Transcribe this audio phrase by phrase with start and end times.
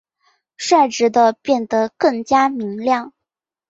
[0.57, 3.13] 率直地变得更加明亮！